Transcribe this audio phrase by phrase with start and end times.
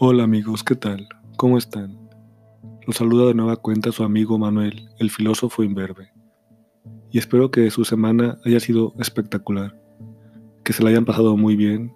[0.00, 1.08] Hola amigos, ¿qué tal?
[1.36, 1.98] ¿Cómo están?
[2.86, 6.12] Los saluda de nueva cuenta su amigo Manuel, el filósofo imberbe.
[7.10, 9.76] Y espero que su semana haya sido espectacular,
[10.62, 11.92] que se la hayan pasado muy bien,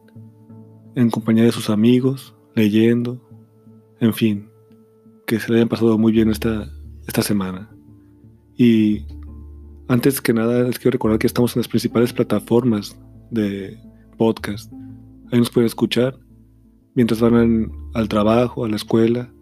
[0.97, 3.25] en compañía de sus amigos, leyendo,
[4.01, 4.51] en fin,
[5.25, 6.69] que se la hayan pasado muy bien esta,
[7.07, 7.71] esta semana.
[8.57, 9.07] Y
[9.87, 13.79] antes que nada les quiero recordar que estamos en las principales plataformas de
[14.19, 14.73] podcast.
[15.31, 16.19] Ahí nos pueden escuchar
[16.95, 19.33] mientras van al trabajo, a la escuela,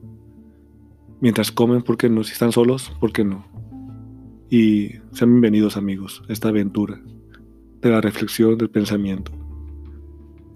[1.21, 2.25] mientras comen, ¿por qué no?
[2.25, 3.45] Si están solos, ¿por qué no?
[4.49, 7.01] Y sean bienvenidos amigos a esta aventura
[7.81, 9.33] de la reflexión, del pensamiento.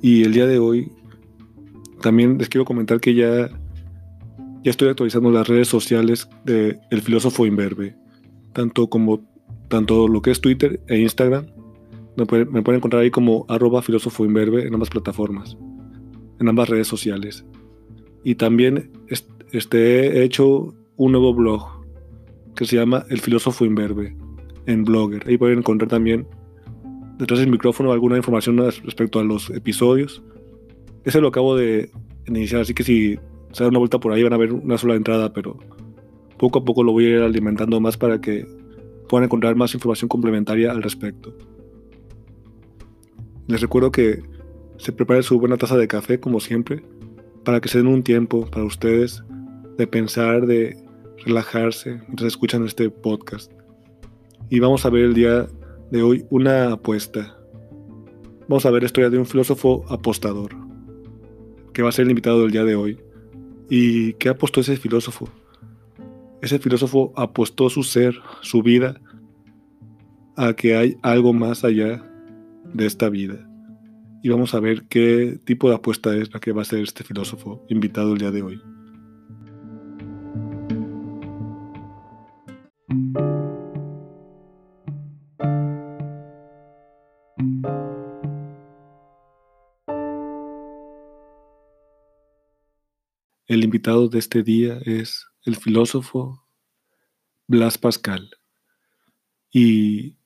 [0.00, 0.90] Y el día de hoy
[2.00, 3.48] también les quiero comentar que ya,
[4.62, 7.96] ya estoy actualizando las redes sociales del el filósofo imberbe,
[8.52, 9.22] tanto como
[9.68, 11.46] tanto lo que es Twitter e Instagram.
[12.16, 15.56] Me pueden, encontrar ahí como arroba en ambas plataformas
[16.44, 17.44] en ambas redes sociales.
[18.22, 18.90] Y también
[19.52, 21.84] este, he hecho un nuevo blog
[22.54, 24.14] que se llama El Filósofo Imberbe
[24.66, 25.26] en Blogger.
[25.26, 26.26] Ahí pueden encontrar también
[27.18, 30.22] detrás del micrófono alguna información respecto a los episodios.
[31.04, 31.90] Ese lo acabo de
[32.26, 33.18] iniciar, así que si
[33.52, 35.58] se dan una vuelta por ahí van a ver una sola entrada, pero
[36.38, 38.46] poco a poco lo voy a ir alimentando más para que
[39.08, 41.34] puedan encontrar más información complementaria al respecto.
[43.46, 44.33] Les recuerdo que
[44.78, 46.84] se prepare su buena taza de café como siempre,
[47.44, 49.22] para que se den un tiempo para ustedes
[49.76, 50.76] de pensar, de
[51.24, 53.52] relajarse mientras escuchan este podcast.
[54.50, 55.46] Y vamos a ver el día
[55.90, 57.36] de hoy una apuesta.
[58.48, 60.54] Vamos a ver la historia de un filósofo apostador,
[61.72, 62.98] que va a ser el invitado del día de hoy.
[63.70, 65.28] ¿Y qué apostó ese filósofo?
[66.42, 69.00] Ese filósofo apostó su ser, su vida,
[70.36, 72.04] a que hay algo más allá
[72.74, 73.48] de esta vida
[74.24, 77.04] y vamos a ver qué tipo de apuesta es la que va a ser este
[77.04, 78.58] filósofo invitado el día de hoy.
[93.46, 96.48] El invitado de este día es el filósofo
[97.46, 98.30] Blas Pascal.
[99.52, 100.16] Y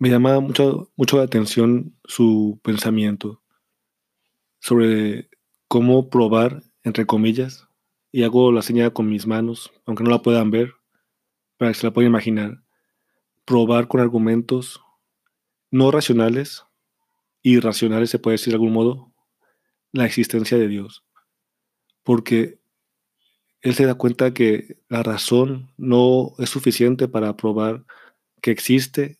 [0.00, 3.42] me llama mucho, mucho la atención su pensamiento
[4.58, 5.28] sobre
[5.68, 7.68] cómo probar, entre comillas,
[8.10, 10.72] y hago la señal con mis manos, aunque no la puedan ver,
[11.58, 12.62] para que se la puedan imaginar,
[13.44, 14.80] probar con argumentos
[15.70, 16.64] no racionales,
[17.42, 19.12] irracionales se puede decir de algún modo,
[19.92, 21.04] la existencia de Dios.
[22.02, 22.58] Porque
[23.60, 27.84] él se da cuenta que la razón no es suficiente para probar
[28.40, 29.19] que existe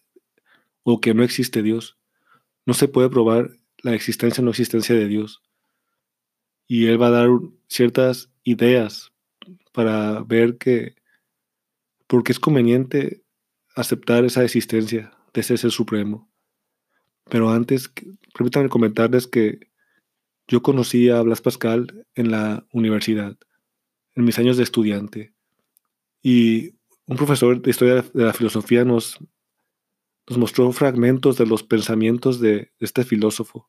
[0.82, 1.98] o que no existe Dios.
[2.66, 3.50] No se puede probar
[3.82, 5.42] la existencia o no existencia de Dios.
[6.66, 7.28] Y Él va a dar
[7.68, 9.12] ciertas ideas
[9.72, 10.94] para ver que,
[12.06, 13.22] porque es conveniente
[13.74, 16.30] aceptar esa existencia de ese ser supremo.
[17.28, 17.92] Pero antes,
[18.34, 19.70] permítanme comentarles que
[20.48, 23.36] yo conocí a Blas Pascal en la universidad,
[24.16, 25.32] en mis años de estudiante.
[26.22, 26.74] Y
[27.06, 29.18] un profesor de historia de la filosofía nos
[30.30, 33.68] nos mostró fragmentos de los pensamientos de este filósofo.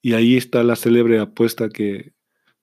[0.00, 2.14] Y ahí está la célebre apuesta que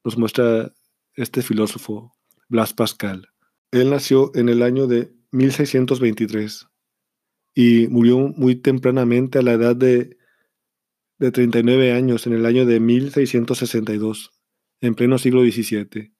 [0.03, 0.73] nos muestra
[1.13, 2.15] este filósofo,
[2.49, 3.29] Blas Pascal.
[3.69, 6.67] Él nació en el año de 1623
[7.53, 10.17] y murió muy tempranamente a la edad de,
[11.19, 14.31] de 39 años, en el año de 1662,
[14.81, 16.11] en pleno siglo XVII.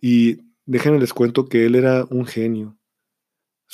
[0.00, 2.78] Y déjenme les cuento que él era un genio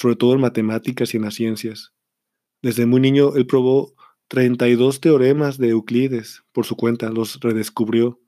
[0.00, 1.92] sobre todo en matemáticas y en las ciencias.
[2.62, 3.94] Desde muy niño él probó
[4.28, 8.18] 32 teoremas de Euclides por su cuenta, los redescubrió.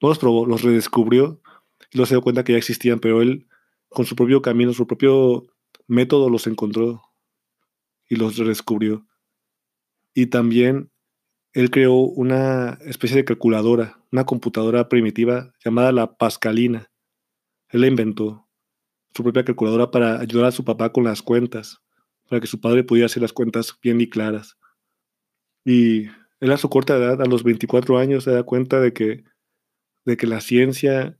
[0.00, 1.42] No los probó, los redescubrió
[1.90, 3.48] y luego se dio cuenta que ya existían, pero él
[3.88, 5.46] con su propio camino, su propio
[5.88, 7.02] método los encontró
[8.08, 9.04] y los redescubrió.
[10.14, 10.92] Y también
[11.52, 16.92] él creó una especie de calculadora, una computadora primitiva llamada la Pascalina.
[17.70, 18.47] Él la inventó
[19.18, 21.82] su propia calculadora para ayudar a su papá con las cuentas,
[22.28, 24.56] para que su padre pudiera hacer las cuentas bien y claras.
[25.64, 26.06] Y
[26.38, 29.24] él a su corta edad, a los 24 años, se da cuenta de que,
[30.04, 31.18] de que la ciencia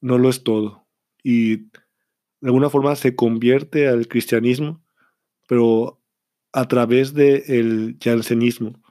[0.00, 0.88] no lo es todo.
[1.22, 4.82] Y de alguna forma se convierte al cristianismo,
[5.46, 6.02] pero
[6.52, 8.82] a través del jansenismo.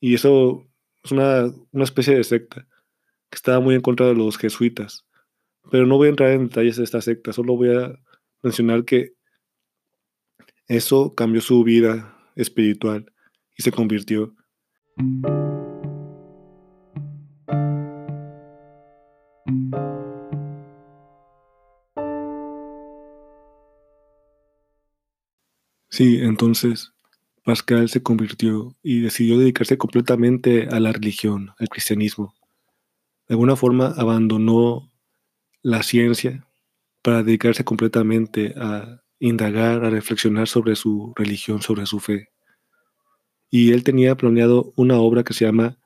[0.00, 0.66] Y eso
[1.04, 2.66] es una, una especie de secta
[3.28, 5.04] que estaba muy en contra de los jesuitas.
[5.70, 7.98] Pero no voy a entrar en detalles de esta secta, solo voy a
[8.42, 9.12] mencionar que
[10.68, 13.12] eso cambió su vida espiritual
[13.56, 14.34] y se convirtió.
[25.90, 26.92] Sí, entonces
[27.44, 32.34] Pascal se convirtió y decidió dedicarse completamente a la religión, al cristianismo.
[33.28, 34.91] De alguna forma abandonó
[35.62, 36.46] la ciencia
[37.02, 42.30] para dedicarse completamente a indagar, a reflexionar sobre su religión, sobre su fe.
[43.50, 45.78] Y él tenía planeado una obra que se llama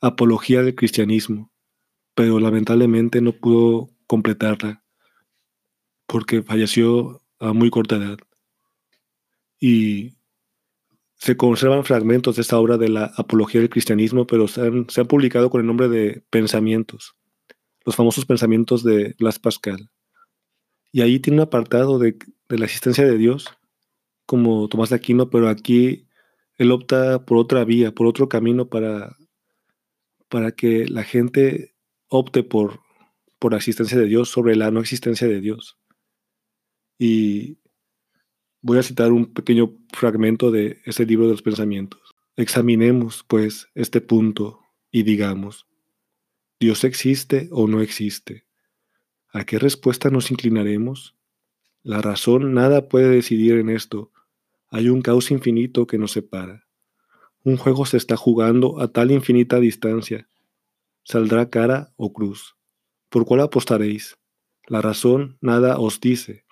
[0.00, 1.52] Apología del Cristianismo,
[2.14, 4.82] pero lamentablemente no pudo completarla
[6.06, 8.18] porque falleció a muy corta edad.
[9.60, 10.14] Y
[11.16, 15.50] se conservan fragmentos de esta obra de la Apología del Cristianismo, pero se han, publicado
[15.50, 17.16] con el nombre de Pensamientos,
[17.84, 19.90] los famosos pensamientos de Blas Pascal.
[20.92, 22.16] Y ahí tiene un apartado de,
[22.48, 23.46] la existencia de Dios,
[24.26, 26.06] como Tomás de Aquino, pero aquí
[26.56, 29.16] él opta por otra vía, por otro camino para,
[30.28, 31.74] para que la gente
[32.08, 32.80] opte por,
[33.38, 35.78] por la existencia de Dios sobre la no existencia de Dios.
[36.98, 37.58] Y
[38.60, 42.00] voy a citar un pequeño fragmento de ese libro de los pensamientos.
[42.36, 44.60] Examinemos, pues, este punto
[44.90, 45.67] y digamos,
[46.60, 48.46] ¿Dios existe o no existe?
[49.32, 51.16] ¿A qué respuesta nos inclinaremos?
[51.82, 54.12] La razón nada puede decidir en esto.
[54.68, 56.66] Hay un caos infinito que nos separa.
[57.44, 60.28] Un juego se está jugando a tal infinita distancia
[61.08, 62.56] saldrá cara o cruz.
[63.08, 64.18] ¿Por cuál apostaréis?
[64.66, 66.44] La razón nada os dice.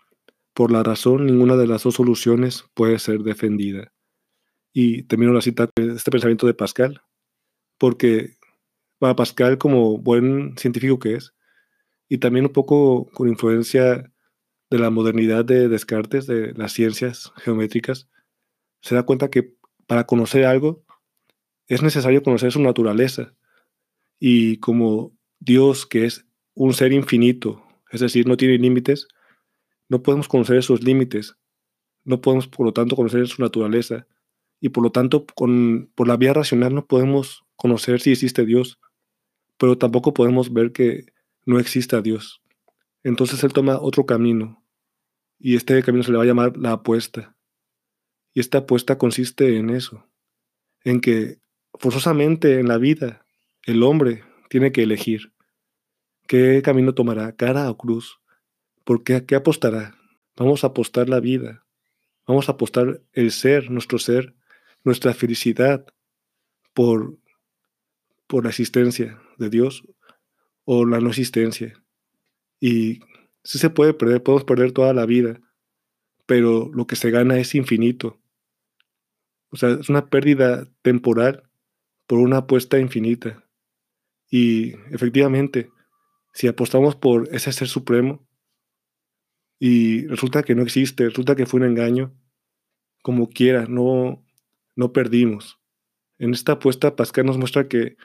[0.54, 3.92] Por la razón ninguna de las dos soluciones puede ser defendida.
[4.72, 7.02] Y termino la cita de este pensamiento de Pascal,
[7.76, 8.36] porque
[8.98, 11.34] para Pascal, como buen científico que es,
[12.08, 14.12] y también un poco con influencia
[14.70, 18.08] de la modernidad de Descartes, de las ciencias geométricas,
[18.80, 19.54] se da cuenta que
[19.86, 20.84] para conocer algo
[21.68, 23.34] es necesario conocer su naturaleza
[24.18, 29.08] y como Dios, que es un ser infinito, es decir, no tiene límites,
[29.88, 31.36] no podemos conocer esos límites,
[32.04, 34.06] no podemos, por lo tanto, conocer su naturaleza,
[34.60, 38.78] y por lo tanto, con, por la vía racional no podemos conocer si existe Dios,
[39.58, 41.06] pero tampoco podemos ver que
[41.44, 42.42] no exista Dios.
[43.02, 44.62] Entonces él toma otro camino,
[45.38, 47.36] y este camino se le va a llamar la apuesta.
[48.32, 50.06] Y esta apuesta consiste en eso,
[50.84, 51.38] en que
[51.74, 53.26] forzosamente en la vida
[53.64, 55.32] el hombre tiene que elegir
[56.26, 58.20] qué camino tomará, cara o cruz,
[58.84, 59.96] porque a qué apostará.
[60.36, 61.64] Vamos a apostar la vida,
[62.26, 64.34] vamos a apostar el ser, nuestro ser,
[64.84, 65.86] nuestra felicidad
[66.74, 67.18] por,
[68.26, 69.84] por la existencia de Dios
[70.64, 71.82] o la no existencia.
[72.60, 73.00] Y
[73.44, 75.40] sí se puede perder, podemos perder toda la vida,
[76.26, 78.20] pero lo que se gana es infinito.
[79.50, 81.48] O sea, es una pérdida temporal
[82.06, 83.44] por una apuesta infinita.
[84.28, 85.70] Y efectivamente,
[86.34, 88.26] si apostamos por ese ser supremo
[89.58, 92.12] y resulta que no existe, resulta que fue un engaño,
[93.02, 94.24] como quiera, no,
[94.74, 95.60] no perdimos.
[96.18, 97.96] En esta apuesta, Pascal nos muestra que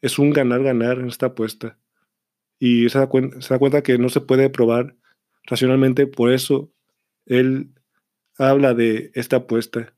[0.00, 1.78] es un ganar-ganar en esta apuesta.
[2.58, 4.96] Y se da, cuenta que no se puede probar
[5.44, 6.72] racionalmente, por eso
[7.26, 7.72] él
[8.36, 9.94] habla de esta apuesta,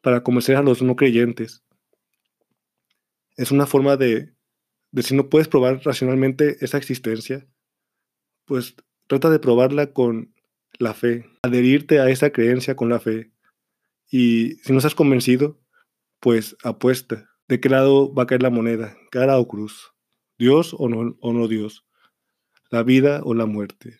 [0.00, 1.62] para convencer a los no creyentes.
[3.36, 4.34] Es una forma de
[4.92, 7.46] de si no puedes probar racionalmente esa existencia,
[8.44, 8.74] pues
[9.06, 10.34] trata de probarla con
[10.78, 13.32] la fe, adherirte a esa creencia con la fe.
[14.10, 15.60] Y si no estás convencido,
[16.18, 17.29] pues apuesta.
[17.50, 18.96] ¿De qué lado va a caer la moneda?
[19.10, 19.92] ¿Cara o cruz?
[20.38, 21.84] ¿Dios o no, o no Dios?
[22.70, 23.98] ¿La vida o la muerte?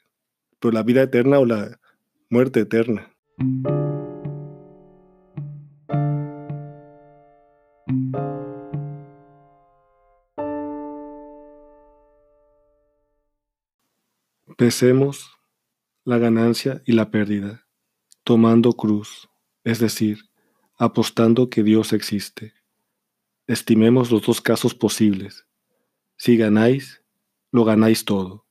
[0.60, 1.80] ¿Pero la vida eterna o la
[2.28, 3.12] muerte eterna?
[14.56, 15.28] Pesemos
[16.04, 17.66] la ganancia y la pérdida,
[18.22, 19.28] tomando cruz,
[19.64, 20.20] es decir,
[20.78, 22.59] apostando que Dios existe.
[23.50, 25.44] Estimemos los dos casos posibles.
[26.16, 27.02] Si ganáis,
[27.50, 28.46] lo ganáis todo.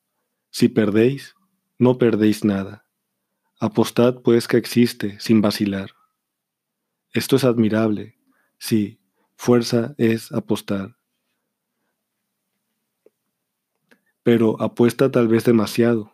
[0.49, 1.35] Si perdéis,
[1.77, 2.85] no perdéis nada.
[3.61, 5.91] Apostad pues que existe sin vacilar.
[7.13, 8.19] Esto es admirable.
[8.57, 8.99] Sí,
[9.37, 10.97] fuerza es apostar.
[14.21, 16.11] pero apuesta tal vez demasiado.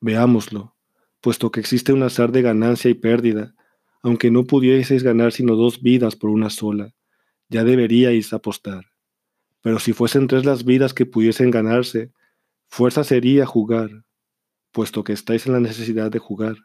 [0.00, 0.76] Veámoslo,
[1.20, 3.54] puesto que existe un azar de ganancia y pérdida,
[4.02, 6.94] aunque no pudieseis ganar sino dos vidas por una sola,
[7.52, 8.86] ya deberíais apostar.
[9.60, 12.10] Pero si fuesen tres las vidas que pudiesen ganarse,
[12.66, 14.04] fuerza sería jugar,
[14.72, 16.56] puesto que estáis en la necesidad de jugar,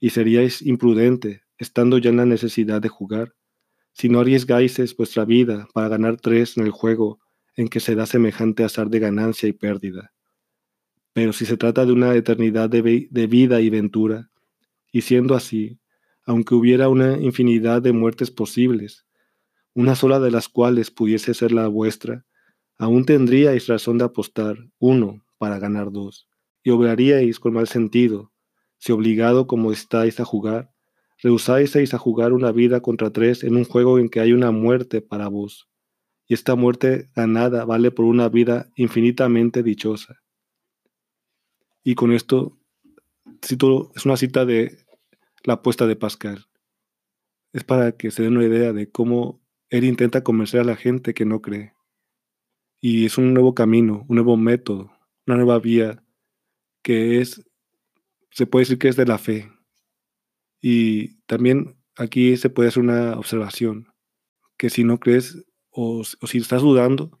[0.00, 3.34] y seríais imprudente, estando ya en la necesidad de jugar,
[3.92, 7.20] si no arriesgáis vuestra vida para ganar tres en el juego
[7.56, 10.12] en que se da semejante azar de ganancia y pérdida.
[11.12, 12.82] Pero si se trata de una eternidad de,
[13.26, 14.30] vida y ventura,
[14.92, 15.80] y siendo así,
[16.24, 19.07] aunque hubiera una infinidad de muertes posibles,
[19.78, 22.26] una sola de las cuales pudiese ser la vuestra,
[22.78, 26.28] aún tendríais razón de apostar uno para ganar dos,
[26.64, 28.32] y obraríais con mal sentido,
[28.78, 30.72] si obligado como estáis a jugar,
[31.22, 35.00] rehusáis a jugar una vida contra tres en un juego en que hay una muerte
[35.00, 35.68] para vos,
[36.26, 40.16] y esta muerte ganada vale por una vida infinitamente dichosa.
[41.84, 42.58] Y con esto
[43.94, 44.76] es una cita de
[45.44, 46.46] la apuesta de Pascal.
[47.52, 49.40] Es para que se den una idea de cómo
[49.70, 51.74] él intenta convencer a la gente que no cree.
[52.80, 54.92] Y es un nuevo camino, un nuevo método,
[55.26, 56.02] una nueva vía
[56.82, 57.44] que es,
[58.30, 59.50] se puede decir que es de la fe.
[60.60, 63.92] Y también aquí se puede hacer una observación,
[64.56, 67.20] que si no crees o, si estás dudando,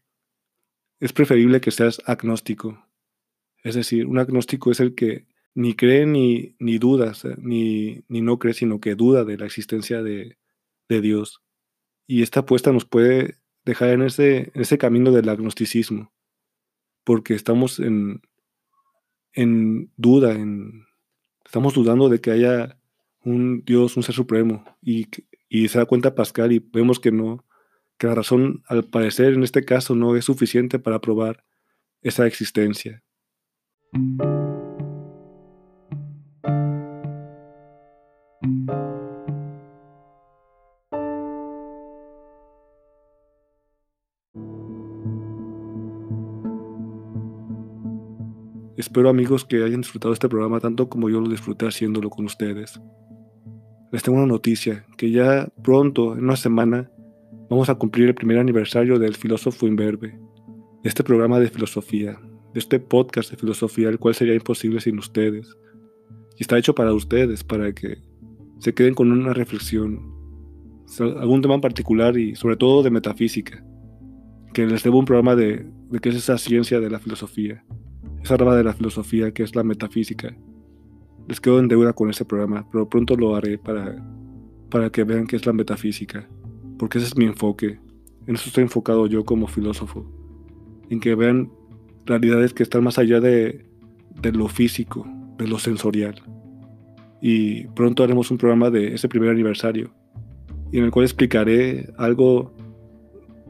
[1.00, 2.84] es preferible que seas agnóstico.
[3.62, 8.38] Es decir, un agnóstico es el que ni cree ni, ni duda, ni, ni, no
[8.38, 10.38] cree, sino que duda de la existencia de,
[10.88, 11.42] de Dios.
[12.08, 13.36] Y esta apuesta nos puede
[13.66, 16.10] dejar en ese, ese camino del agnosticismo,
[17.04, 18.22] porque estamos en,
[19.34, 20.86] en duda, en,
[21.44, 22.78] estamos dudando de que haya
[23.24, 25.06] un Dios, un ser supremo, y,
[25.50, 27.44] y se da cuenta Pascal y vemos que no,
[27.98, 31.44] que la razón al parecer en este caso no es suficiente para probar
[32.00, 33.02] esa existencia.
[48.78, 52.80] Espero amigos que hayan disfrutado este programa tanto como yo lo disfruté haciéndolo con ustedes.
[53.90, 56.88] Les tengo una noticia, que ya pronto, en una semana,
[57.50, 62.20] vamos a cumplir el primer aniversario del filósofo imberbe, de este programa de filosofía,
[62.54, 65.56] de este podcast de filosofía, el cual sería imposible sin ustedes.
[66.36, 67.98] Y está hecho para ustedes, para que
[68.60, 69.98] se queden con una reflexión,
[71.00, 73.60] algún tema en particular y sobre todo de metafísica,
[74.54, 77.64] que les debo un programa de, de qué es esa ciencia de la filosofía
[78.22, 80.34] esa rama de la filosofía que es la metafísica.
[81.28, 84.02] Les quedo en deuda con ese programa, pero pronto lo haré para,
[84.70, 86.28] para que vean qué es la metafísica,
[86.78, 87.78] porque ese es mi enfoque.
[88.26, 90.06] En eso estoy enfocado yo como filósofo,
[90.90, 91.50] en que vean
[92.06, 93.66] realidades que están más allá de,
[94.20, 95.06] de lo físico,
[95.36, 96.22] de lo sensorial.
[97.20, 99.92] Y pronto haremos un programa de ese primer aniversario,
[100.72, 102.54] y en el cual explicaré algo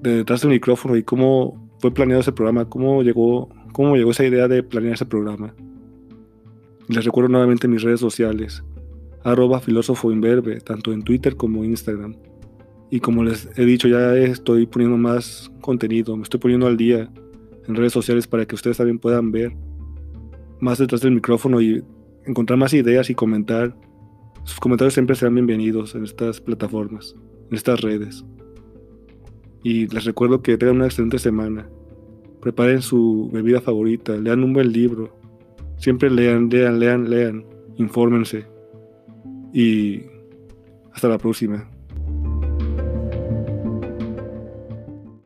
[0.02, 3.48] de detrás del micrófono y cómo fue planeado ese programa, cómo llegó
[3.78, 5.54] cómo llegó esa idea de planear ese programa.
[6.88, 8.64] Les recuerdo nuevamente mis redes sociales,
[9.22, 10.10] arroba filósofo
[10.64, 12.16] tanto en Twitter como Instagram.
[12.90, 17.08] Y como les he dicho, ya estoy poniendo más contenido, me estoy poniendo al día
[17.68, 19.54] en redes sociales para que ustedes también puedan ver
[20.58, 21.84] más detrás del micrófono y
[22.26, 23.76] encontrar más ideas y comentar.
[24.42, 27.14] Sus comentarios siempre serán bienvenidos en estas plataformas,
[27.48, 28.24] en estas redes.
[29.62, 31.70] Y les recuerdo que tengan una excelente semana
[32.40, 35.16] preparen su bebida favorita, lean un buen libro,
[35.76, 37.44] siempre lean, lean, lean, lean,
[37.76, 38.46] infórmense
[39.52, 40.02] y
[40.92, 41.70] hasta la próxima.